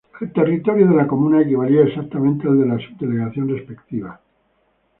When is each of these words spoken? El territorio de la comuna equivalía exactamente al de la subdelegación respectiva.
El 0.19 0.33
territorio 0.33 0.87
de 0.87 0.95
la 0.95 1.05
comuna 1.05 1.43
equivalía 1.43 1.83
exactamente 1.83 2.47
al 2.47 2.59
de 2.59 2.65
la 2.65 2.79
subdelegación 2.79 3.49
respectiva. 3.49 4.19